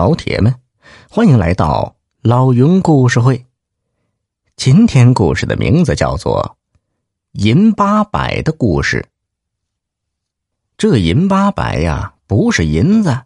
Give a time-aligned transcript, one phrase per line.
[0.00, 0.54] 老铁们，
[1.10, 3.44] 欢迎来到老云故事会。
[4.56, 6.56] 今天故事的名字叫做
[7.44, 9.02] 《银八百的故事》。
[10.78, 13.24] 这银八百呀，不是银子，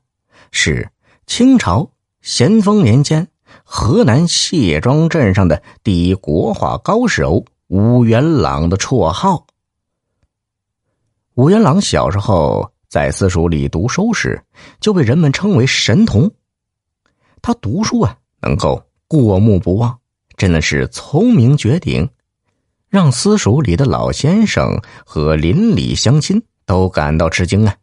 [0.51, 0.91] 是
[1.29, 1.93] 清朝
[2.23, 3.29] 咸丰年间
[3.63, 9.47] 河南谢庄镇上的第一国画高手武元朗的绰号。
[11.35, 14.43] 武元朗小时候在私塾里读书时，
[14.81, 16.33] 就被人们称为神童。
[17.47, 19.99] 他读书啊，能够过目不忘。
[20.35, 22.09] 真的是聪明绝顶，
[22.89, 27.77] 让私塾里的老先生和邻里乡亲都感到吃惊啊！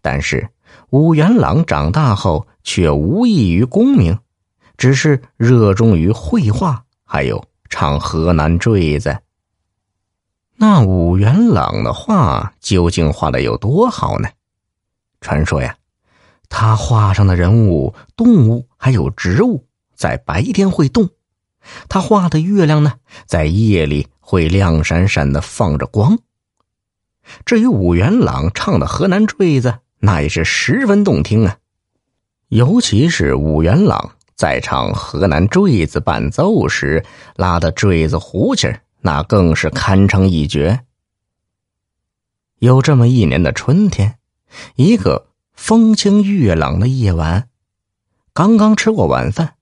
[0.00, 0.48] 但是
[0.90, 4.16] 武元朗长大后却无异于功名，
[4.76, 9.18] 只是热衷于绘画，还有唱河南坠子。
[10.54, 14.28] 那武元朗的画究竟画的有多好呢？
[15.20, 15.76] 传说呀，
[16.54, 19.66] 他画上的人物、动物还有植物，
[19.96, 21.08] 在白天会动。
[21.88, 22.92] 他画的月亮呢，
[23.26, 26.18] 在夜里会亮闪闪的放着光。
[27.46, 31.56] 至于武元朗唱的河南坠子，那也是十分动听啊。
[32.48, 37.02] 尤其是武元朗在唱河南坠子伴奏时
[37.34, 40.84] 拉的坠子胡琴那更是堪称一绝。
[42.58, 44.18] 有这么一年的春天，
[44.76, 45.28] 一个
[45.64, 47.48] 风清月朗的夜晚，
[48.34, 49.54] 刚刚吃过晚饭。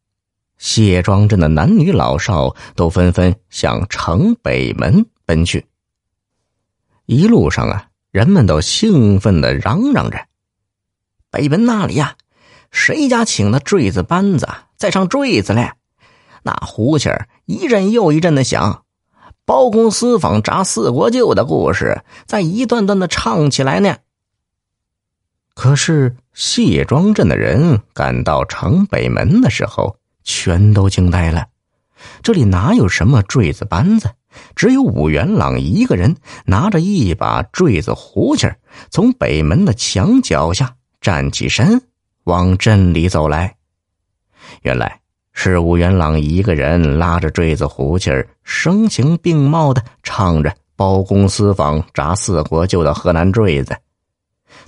[0.57, 5.67] 谢庄镇的男女老少都纷纷向城北门奔去。
[7.05, 10.27] 一路上啊，人们都兴奋的嚷嚷着
[11.31, 12.17] ：“北门那里呀，
[12.71, 14.49] 谁家请的坠子班子
[14.79, 15.73] 在唱坠子嘞？
[16.43, 17.13] 那胡琴
[17.45, 18.85] 一阵又一阵的响，
[19.45, 23.99] 包公私访铡四国舅的故事在一段段的唱起来呢。”
[25.61, 29.95] 可是谢庄镇的人赶到城北门的时候。
[30.25, 31.47] 全都惊呆了，
[32.23, 34.11] 这里哪有什么坠子班子？
[34.57, 38.51] 只有武元朗一个人拿着一把坠子胡琴
[38.91, 41.83] 从北门的墙脚下站起身，
[42.25, 43.57] 往镇里走来。
[44.63, 45.01] 原来
[45.35, 53.77] 是武元朗一个人拉着坠子胡琴声情并茂的唱着“包公私访铡四国舅”的河南坠子。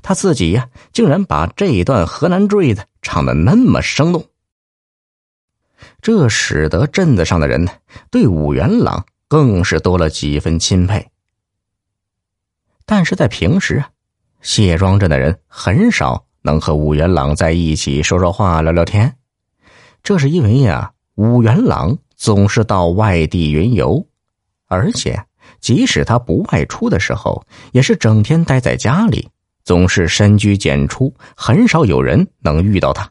[0.02, 4.26] 他自己呀，竟然把这段河南坠子唱的那么生动。
[6.00, 7.68] 这使得镇子上的人
[8.10, 11.08] 对武元朗更是多了几分钦佩。
[12.84, 13.90] 但是在平时啊，
[14.40, 19.16] 谢庄镇的人很少能和武元朗在一起说说话、聊聊天。
[20.02, 24.04] 这是因为呀，武元朗总是到外地云游，
[24.66, 25.24] 而且
[25.60, 29.28] 即使他不外出的时候，也是整天待在家里，
[29.64, 33.10] 总是深居简出，很少有人能遇到他。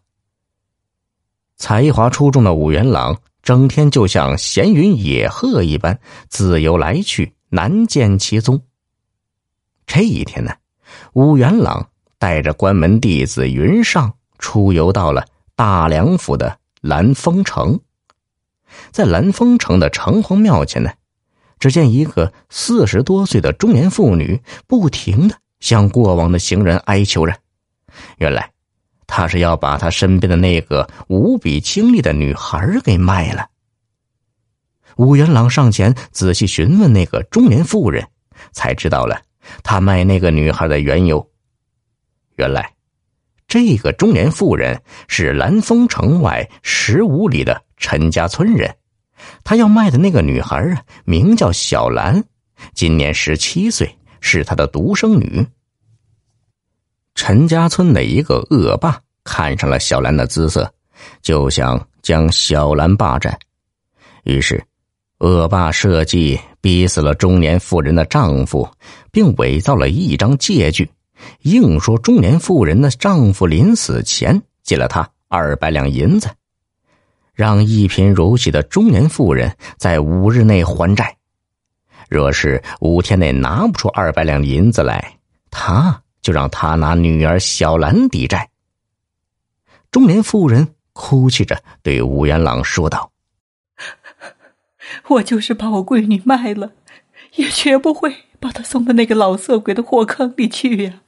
[1.58, 8.62] 才华出众的武元朗，整天就像闲云野鹤一般，自由来去，难见其踪。
[9.86, 10.54] 这一天呢，
[11.14, 15.26] 武元朗带着关门弟子云上出游到了
[15.56, 17.80] 大梁府的蓝丰城。
[18.92, 20.92] 在蓝丰城的城隍庙前呢，
[21.60, 27.34] 只见一个四十多岁的中年妇女，不停的向过往的行人哀求着。
[28.18, 28.52] 原来。
[29.14, 33.46] 他是要把他身边的那个无比清丽的女孩给卖了。
[34.96, 38.08] 武元朗上前仔细询问那个中年妇人，
[38.54, 39.22] 才知道了
[39.64, 41.30] 他卖那个女孩的缘由。
[42.38, 42.74] 原来，
[43.50, 48.74] 这个中年妇人是蓝丰城外十五里的陈家村人，
[49.44, 52.24] 他要卖的那个女孩啊，名叫小兰，
[52.74, 55.46] 今年十七岁，是他的独生女。
[57.14, 60.74] 陈家村的一个恶霸看上了小兰的姿色，
[61.22, 63.38] 就想将小兰霸占。
[64.24, 64.64] 于是，
[65.20, 68.68] 恶霸设计逼死了中年妇人的丈夫，
[69.12, 70.90] 并伪造了一张借据，
[71.42, 76.30] 硬说中年妇人的丈夫临死前借了她二百两银子，
[77.34, 81.18] 让一贫如洗的中年妇人在五日内还债。
[82.12, 85.18] 若是五天内拿不出二百两银子来，
[85.50, 86.04] 他。
[86.22, 88.48] 就让他拿女儿小兰抵债。
[89.90, 93.12] 中年妇人哭泣着对武元朗说道
[95.10, 96.74] ：“我就是把我闺女卖了，
[97.38, 101.02] 也绝不会把她送到那个老色鬼的火坑里去呀。”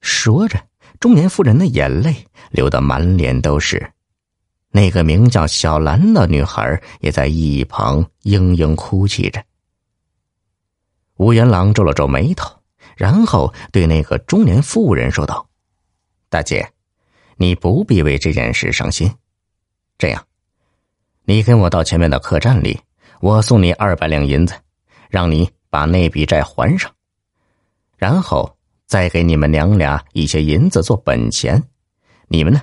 [0.00, 0.58] 说着，
[0.98, 3.92] 中年妇人的眼泪流得满脸都是。
[4.70, 9.44] 那个名叫小兰的女孩也在一旁嘤嘤哭泣着。
[11.16, 12.54] 吴元朗皱了皱眉头。
[12.96, 15.46] 然后对那个中年妇人说道
[16.30, 16.66] ：“大姐，
[17.36, 19.14] 你不必为这件事伤心。
[19.98, 20.26] 这样，
[21.24, 22.80] 你跟我到前面的客栈里，
[23.20, 24.54] 我送你二百两银子，
[25.10, 26.90] 让你把那笔债还上，
[27.98, 31.62] 然后再给你们娘俩一些银子做本钱，
[32.28, 32.62] 你们呢，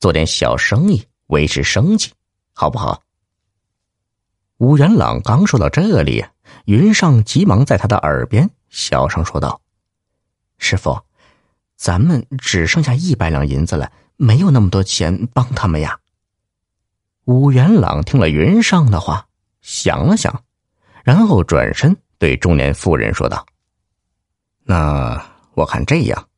[0.00, 2.10] 做点小生意维持生计，
[2.54, 3.03] 好不好？
[4.58, 6.24] 吴元朗刚说到这里，
[6.66, 9.60] 云上急忙在他的耳边小声说道
[10.58, 11.00] ：“师傅，
[11.76, 15.98] 咱们只剩下一百两银子了，没有那么多钱帮他们呀。”
[17.26, 19.26] 武元朗听了云上的话，
[19.60, 20.44] 想了想，
[21.02, 23.44] 然后转身对中年妇人说道
[24.62, 25.20] ：“那
[25.54, 26.28] 我看这样，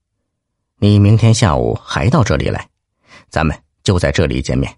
[0.78, 2.66] 你明天下午还到这里来，
[3.28, 4.74] 咱们就在这里见面，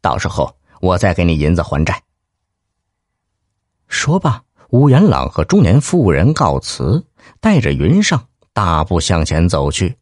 [0.00, 2.02] 到时候我再给你银子还债。”
[3.92, 7.04] 说罢，吴元朗和中年妇人告辞，
[7.40, 8.24] 带着云上
[8.54, 9.96] 大步向前走去。